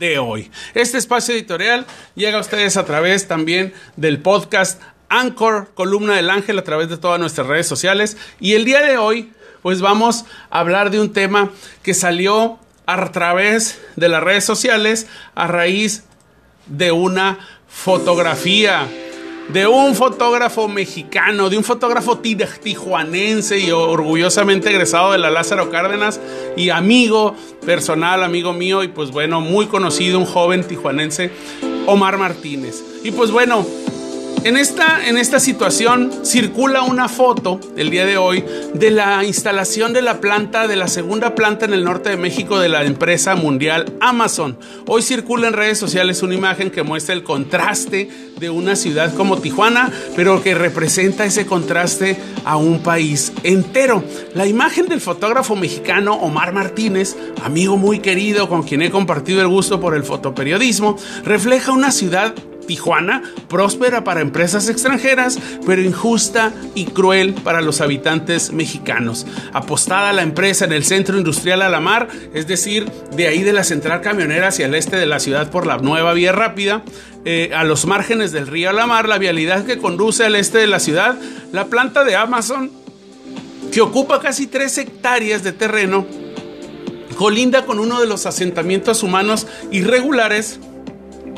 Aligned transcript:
de 0.00 0.18
hoy. 0.18 0.50
Este 0.74 0.98
espacio 0.98 1.34
editorial 1.34 1.86
llega 2.16 2.38
a 2.38 2.40
ustedes 2.40 2.76
a 2.78 2.86
través 2.86 3.28
también 3.28 3.74
del 3.96 4.20
podcast 4.20 4.80
Anchor, 5.10 5.72
Columna 5.74 6.16
del 6.16 6.30
Ángel, 6.30 6.58
a 6.58 6.64
través 6.64 6.88
de 6.88 6.96
todas 6.96 7.20
nuestras 7.20 7.46
redes 7.46 7.66
sociales. 7.66 8.16
Y 8.40 8.54
el 8.54 8.64
día 8.64 8.80
de 8.80 8.96
hoy, 8.96 9.30
pues 9.60 9.82
vamos 9.82 10.24
a 10.48 10.60
hablar 10.60 10.90
de 10.90 11.00
un 11.00 11.12
tema 11.12 11.50
que 11.82 11.92
salió 11.92 12.58
a 12.86 13.12
través 13.12 13.78
de 13.96 14.08
las 14.08 14.22
redes 14.22 14.44
sociales 14.44 15.06
a 15.34 15.46
raíz 15.46 16.04
de 16.64 16.92
una 16.92 17.38
fotografía 17.68 18.88
de 19.52 19.66
un 19.66 19.94
fotógrafo 19.94 20.68
mexicano, 20.68 21.50
de 21.50 21.58
un 21.58 21.64
fotógrafo 21.64 22.18
tijuanense 22.18 23.58
y 23.58 23.70
orgullosamente 23.70 24.70
egresado 24.70 25.12
de 25.12 25.18
la 25.18 25.30
Lázaro 25.30 25.70
Cárdenas 25.70 26.20
y 26.56 26.70
amigo 26.70 27.34
personal, 27.64 28.22
amigo 28.22 28.52
mío 28.52 28.82
y 28.82 28.88
pues 28.88 29.10
bueno, 29.10 29.40
muy 29.40 29.66
conocido, 29.66 30.18
un 30.18 30.26
joven 30.26 30.64
tijuanense, 30.64 31.30
Omar 31.86 32.18
Martínez. 32.18 32.82
Y 33.02 33.10
pues 33.10 33.30
bueno, 33.30 33.66
en 34.44 34.56
esta, 34.56 35.06
en 35.06 35.18
esta 35.18 35.38
situación 35.38 36.24
circula 36.24 36.82
una 36.82 37.08
foto 37.08 37.60
el 37.76 37.90
día 37.90 38.06
de 38.06 38.16
hoy 38.16 38.44
de 38.74 38.90
la 38.90 39.24
instalación 39.24 39.92
de 39.92 40.02
la 40.02 40.20
planta, 40.20 40.66
de 40.66 40.76
la 40.76 40.88
segunda 40.88 41.34
planta 41.34 41.66
en 41.66 41.74
el 41.74 41.84
norte 41.84 42.10
de 42.10 42.16
México 42.16 42.58
de 42.58 42.68
la 42.68 42.84
empresa 42.84 43.34
mundial 43.34 43.92
Amazon. 44.00 44.58
Hoy 44.86 45.02
circula 45.02 45.48
en 45.48 45.54
redes 45.54 45.78
sociales 45.78 46.22
una 46.22 46.34
imagen 46.34 46.70
que 46.70 46.82
muestra 46.82 47.14
el 47.14 47.22
contraste 47.22 48.08
de 48.38 48.50
una 48.50 48.76
ciudad 48.76 49.14
como 49.14 49.38
Tijuana, 49.38 49.90
pero 50.16 50.42
que 50.42 50.54
representa 50.54 51.24
ese 51.26 51.44
contraste 51.44 52.16
a 52.44 52.56
un 52.56 52.82
país 52.82 53.32
entero. 53.42 54.02
La 54.34 54.46
imagen 54.46 54.88
del 54.88 55.00
fotógrafo 55.00 55.54
mexicano 55.56 56.14
Omar 56.14 56.52
Martínez, 56.52 57.16
amigo 57.44 57.76
muy 57.76 58.00
querido 58.00 58.48
con 58.48 58.62
quien 58.62 58.82
he 58.82 58.90
compartido 58.90 59.42
el 59.42 59.48
gusto 59.48 59.80
por 59.80 59.94
el 59.94 60.04
fotoperiodismo, 60.04 60.96
refleja 61.24 61.72
una 61.72 61.92
ciudad 61.92 62.34
Tijuana, 62.70 63.24
próspera 63.48 64.04
para 64.04 64.20
empresas 64.20 64.68
extranjeras, 64.68 65.40
pero 65.66 65.82
injusta 65.82 66.52
y 66.76 66.84
cruel 66.84 67.34
para 67.34 67.62
los 67.62 67.80
habitantes 67.80 68.52
mexicanos. 68.52 69.26
Apostada 69.52 70.12
la 70.12 70.22
empresa 70.22 70.66
en 70.66 70.72
el 70.72 70.84
centro 70.84 71.18
industrial 71.18 71.62
Alamar, 71.62 72.06
es 72.32 72.46
decir, 72.46 72.88
de 73.16 73.26
ahí 73.26 73.42
de 73.42 73.52
la 73.52 73.64
central 73.64 74.02
camionera 74.02 74.46
hacia 74.46 74.66
el 74.66 74.76
este 74.76 74.98
de 74.98 75.06
la 75.06 75.18
ciudad 75.18 75.50
por 75.50 75.66
la 75.66 75.78
nueva 75.78 76.12
vía 76.12 76.30
rápida, 76.30 76.84
eh, 77.24 77.50
a 77.56 77.64
los 77.64 77.86
márgenes 77.86 78.30
del 78.30 78.46
río 78.46 78.70
Alamar, 78.70 79.08
la 79.08 79.18
vialidad 79.18 79.64
que 79.64 79.78
conduce 79.78 80.22
al 80.22 80.36
este 80.36 80.58
de 80.58 80.68
la 80.68 80.78
ciudad, 80.78 81.16
la 81.50 81.64
planta 81.64 82.04
de 82.04 82.14
Amazon, 82.14 82.70
que 83.72 83.80
ocupa 83.80 84.20
casi 84.20 84.46
tres 84.46 84.78
hectáreas 84.78 85.42
de 85.42 85.50
terreno, 85.50 86.06
colinda 87.16 87.66
con 87.66 87.80
uno 87.80 88.00
de 88.00 88.06
los 88.06 88.26
asentamientos 88.26 89.02
humanos 89.02 89.48
irregulares 89.72 90.60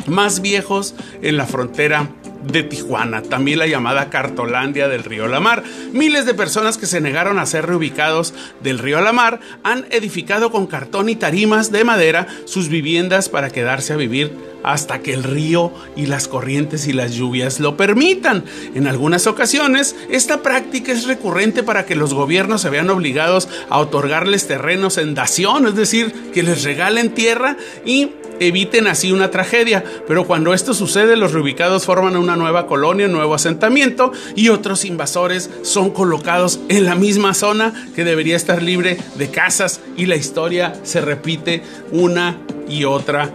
más 0.06 0.40
viejos 0.40 0.94
en 1.22 1.36
la 1.36 1.46
frontera 1.46 2.08
de 2.44 2.62
Tijuana, 2.62 3.22
también 3.22 3.58
la 3.58 3.66
llamada 3.66 4.10
Cartolandia 4.10 4.88
del 4.88 5.04
río 5.04 5.28
La 5.28 5.40
Mar. 5.40 5.62
Miles 5.92 6.26
de 6.26 6.34
personas 6.34 6.78
que 6.78 6.86
se 6.86 7.00
negaron 7.00 7.38
a 7.38 7.46
ser 7.46 7.66
reubicados 7.66 8.34
del 8.62 8.78
río 8.78 9.00
La 9.00 9.12
Mar 9.12 9.40
han 9.62 9.86
edificado 9.90 10.50
con 10.50 10.66
cartón 10.66 11.08
y 11.08 11.16
tarimas 11.16 11.70
de 11.70 11.84
madera 11.84 12.26
sus 12.44 12.68
viviendas 12.68 13.28
para 13.28 13.50
quedarse 13.50 13.92
a 13.92 13.96
vivir 13.96 14.32
hasta 14.62 15.00
que 15.00 15.12
el 15.12 15.24
río 15.24 15.72
y 15.96 16.06
las 16.06 16.28
corrientes 16.28 16.86
y 16.86 16.92
las 16.92 17.14
lluvias 17.14 17.60
lo 17.60 17.76
permitan. 17.76 18.44
En 18.74 18.86
algunas 18.86 19.26
ocasiones, 19.26 19.96
esta 20.10 20.42
práctica 20.42 20.92
es 20.92 21.06
recurrente 21.06 21.62
para 21.62 21.84
que 21.84 21.96
los 21.96 22.14
gobiernos 22.14 22.62
se 22.62 22.70
vean 22.70 22.90
obligados 22.90 23.48
a 23.68 23.78
otorgarles 23.78 24.46
terrenos 24.46 24.98
en 24.98 25.14
dación, 25.14 25.66
es 25.66 25.74
decir, 25.74 26.12
que 26.32 26.42
les 26.42 26.62
regalen 26.62 27.10
tierra 27.10 27.56
y 27.84 28.10
eviten 28.40 28.86
así 28.86 29.12
una 29.12 29.30
tragedia. 29.30 29.84
Pero 30.06 30.26
cuando 30.26 30.54
esto 30.54 30.74
sucede, 30.74 31.16
los 31.16 31.32
reubicados 31.32 31.84
forman 31.84 32.16
una 32.16 32.31
nueva 32.36 32.66
colonia, 32.66 33.06
un 33.06 33.12
nuevo 33.12 33.34
asentamiento 33.34 34.12
y 34.34 34.48
otros 34.48 34.84
invasores 34.84 35.50
son 35.62 35.90
colocados 35.90 36.60
en 36.68 36.84
la 36.84 36.94
misma 36.94 37.34
zona 37.34 37.72
que 37.94 38.04
debería 38.04 38.36
estar 38.36 38.62
libre 38.62 38.98
de 39.16 39.30
casas 39.30 39.80
y 39.96 40.06
la 40.06 40.16
historia 40.16 40.74
se 40.82 41.00
repite 41.00 41.62
una 41.92 42.38
y 42.68 42.84
otra 42.84 43.32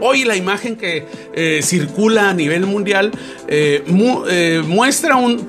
Hoy 0.00 0.24
la 0.24 0.36
imagen 0.36 0.76
que 0.76 1.06
eh, 1.34 1.60
circula 1.62 2.30
a 2.30 2.34
nivel 2.34 2.66
mundial 2.66 3.12
eh, 3.48 3.84
eh, 4.28 4.62
muestra 4.66 5.16
un 5.16 5.46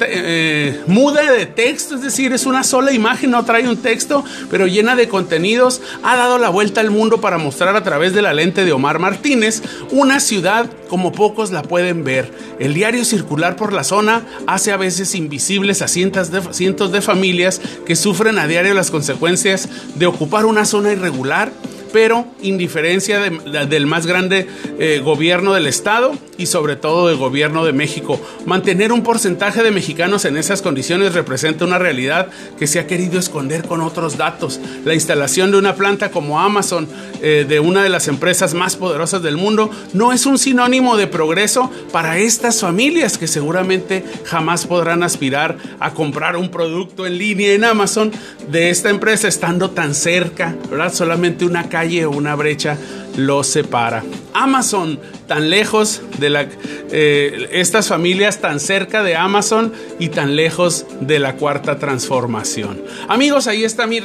muda 0.88 1.32
de 1.32 1.46
texto, 1.46 1.96
es 1.96 2.02
decir, 2.02 2.34
es 2.34 2.46
una 2.46 2.64
sola 2.64 2.92
imagen, 2.92 3.32
no 3.32 3.44
trae 3.46 3.68
un 3.68 3.78
texto, 3.78 4.24
pero 4.50 4.68
llena 4.68 4.96
de 4.96 5.08
contenidos. 5.08 5.82
Ha 6.04 6.16
dado 6.16 6.38
la 6.38 6.50
vuelta 6.50 6.82
al 6.82 6.92
mundo 6.92 7.22
para 7.22 7.38
mostrar 7.38 7.76
a 7.76 7.84
través 7.84 8.14
de 8.14 8.22
la 8.22 8.34
lente 8.34 8.66
de 8.66 8.72
Omar 8.72 9.00
Martínez 9.00 9.62
una 9.92 10.20
ciudad 10.20 10.70
como 10.90 11.12
pocos 11.12 11.52
la 11.52 11.64
pueden 11.64 12.04
ver. 12.04 12.32
El 12.60 12.74
diario 12.74 13.06
circular 13.06 13.56
por 13.56 13.74
la 13.74 13.84
zona 13.84 14.26
hace 14.48 14.72
a 14.72 14.78
veces 14.78 15.16
invisibles 15.16 15.82
a 15.82 15.88
cientos 15.88 16.32
de, 16.32 16.42
cientos 16.54 16.92
de 16.92 17.02
familias 17.02 17.62
que 17.86 17.96
sufren 17.96 18.40
a 18.40 18.48
diario 18.48 18.74
las 18.74 18.92
consecuencias 18.92 19.70
de 19.96 20.06
ocupar 20.06 20.46
una 20.46 20.66
zona 20.66 20.92
irregular 20.92 21.52
pero 21.92 22.26
indiferencia 22.42 23.20
del 23.20 23.88
más 23.88 24.06
grande 24.06 24.48
eh, 24.80 25.02
gobierno 25.04 25.54
del 25.54 25.68
Estado 25.68 26.14
y 26.38 26.46
sobre 26.46 26.76
todo 26.76 27.08
del 27.08 27.18
gobierno 27.18 27.66
de 27.66 27.74
México. 27.74 28.20
Mantener 28.46 28.92
un 28.92 29.04
porcentaje 29.04 29.64
de 29.64 29.72
mexicanos 29.72 30.26
en 30.26 30.38
esas 30.38 30.62
condiciones 30.62 31.14
representa 31.14 31.66
una 31.66 31.80
realidad 31.80 32.28
que 32.58 32.68
se 32.68 32.80
ha 32.80 32.88
querido 32.88 33.20
esconder 33.20 33.64
con 33.68 33.82
otros 33.82 34.18
datos. 34.18 34.60
La 34.86 34.94
instalación 34.94 35.52
de 35.52 35.58
una 35.58 35.76
planta 35.76 36.12
como 36.12 36.40
Amazon, 36.40 36.88
eh, 37.22 37.46
de 37.48 37.60
una 37.60 37.84
de 37.84 37.90
las 37.90 38.08
empresas 38.08 38.54
más 38.54 38.76
poderosas 38.76 39.22
del 39.22 39.38
mundo, 39.38 39.70
no 39.94 40.14
es 40.14 40.26
un 40.26 40.38
sinónimo 40.38 40.98
de 40.98 41.08
progreso 41.08 41.72
para 41.92 42.18
estas 42.18 42.62
familias 42.62 43.18
que 43.18 43.28
seguramente 43.28 44.04
jamás 44.26 44.66
podrán 44.66 45.04
aspirar 45.04 45.58
a 45.80 45.94
comprar 45.94 46.36
un 46.36 46.50
producto 46.50 47.06
en 47.06 47.18
línea 47.18 47.54
en 47.54 47.64
Amazon 47.64 48.12
de 48.52 48.70
esta 48.70 48.90
empresa 48.90 49.28
estando 49.28 49.72
tan 49.72 49.94
cerca, 49.94 50.56
¿verdad? 50.70 50.94
Solamente 50.94 51.46
una 51.46 51.70
calle 51.70 52.06
o 52.06 52.12
una 52.12 52.36
brecha 52.36 52.78
los 53.16 53.48
separa. 53.48 54.04
Amazon, 54.34 55.00
tan 55.28 55.50
lejos 55.50 56.02
de 56.20 56.30
la, 56.30 56.48
eh, 56.92 57.50
estas 57.52 57.90
familias 57.90 58.40
tan 58.40 58.60
cerca 58.60 59.04
de 59.04 59.16
Amazon 59.16 59.74
y 60.00 60.10
tan 60.10 60.36
lejos 60.36 60.86
de 61.02 61.20
la 61.20 61.36
cuarta 61.36 61.78
transformación. 61.78 62.82
Amigos, 63.10 63.48
ahí 63.48 63.64
está 63.64 63.88
mi, 63.88 64.02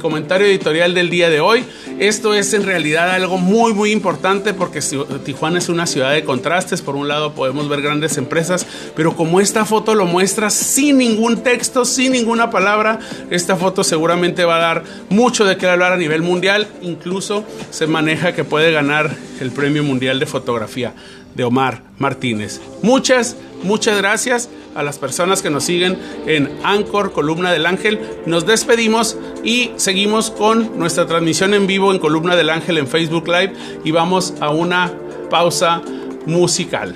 comentario 0.00 0.46
editorial 0.46 0.94
del 0.94 1.10
día 1.10 1.30
de 1.30 1.40
hoy. 1.40 1.64
Esto 2.00 2.34
es 2.34 2.52
en 2.54 2.64
realidad 2.64 3.10
algo 3.10 3.38
muy, 3.38 3.72
muy 3.72 3.92
importante 3.92 4.52
porque 4.52 4.80
Tijuana 5.24 5.58
es 5.58 5.68
una 5.68 5.86
ciudad 5.86 6.12
de 6.12 6.24
contrastes. 6.24 6.82
Por 6.82 6.96
un 6.96 7.06
lado 7.06 7.34
podemos 7.34 7.68
ver 7.68 7.80
grandes 7.80 8.18
empresas, 8.18 8.66
pero 8.96 9.14
como 9.14 9.40
esta 9.40 9.64
foto 9.64 9.94
lo 9.94 10.06
muestra 10.06 10.50
sin 10.50 10.98
ningún 10.98 11.42
texto, 11.42 11.84
sin 11.84 12.12
ninguna 12.12 12.50
palabra, 12.50 12.98
esta 13.30 13.56
foto 13.56 13.84
seguramente 13.84 14.44
va 14.44 14.56
a 14.56 14.60
dar 14.60 14.84
mucho 15.08 15.44
de 15.44 15.56
qué 15.56 15.68
hablar 15.68 15.92
a 15.92 15.96
nivel 15.96 16.22
mundial. 16.22 16.66
Incluso 16.82 17.44
se 17.70 17.86
maneja 17.86 18.32
que 18.32 18.42
puede 18.42 18.72
ganar 18.72 19.10
el 19.40 19.50
Premio 19.50 19.82
Mundial 19.82 20.18
de 20.18 20.26
Fotografía 20.26 20.94
de 21.34 21.44
Omar 21.44 21.82
Martínez. 21.98 22.60
Muchas, 22.82 23.36
muchas 23.62 23.98
gracias 23.98 24.48
a 24.74 24.82
las 24.82 24.98
personas 24.98 25.42
que 25.42 25.50
nos 25.50 25.64
siguen 25.64 25.98
en 26.26 26.50
Anchor, 26.62 27.12
Columna 27.12 27.52
del 27.52 27.66
Ángel. 27.66 28.00
Nos 28.26 28.46
despedimos 28.46 29.16
y 29.42 29.70
seguimos 29.76 30.30
con 30.30 30.78
nuestra 30.78 31.06
transmisión 31.06 31.54
en 31.54 31.66
vivo 31.66 31.92
en 31.92 31.98
Columna 31.98 32.36
del 32.36 32.50
Ángel 32.50 32.78
en 32.78 32.86
Facebook 32.86 33.28
Live 33.28 33.52
y 33.84 33.90
vamos 33.90 34.34
a 34.40 34.50
una 34.50 34.92
pausa 35.30 35.82
musical. 36.26 36.94